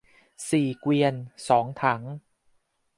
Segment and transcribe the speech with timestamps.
[0.49, 1.13] สี่เกวียน
[1.47, 2.01] สองถัง